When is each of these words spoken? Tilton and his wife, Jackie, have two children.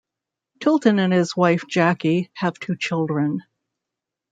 Tilton 0.59 0.97
and 0.97 1.13
his 1.13 1.37
wife, 1.37 1.65
Jackie, 1.67 2.31
have 2.33 2.55
two 2.57 2.75
children. 2.75 3.43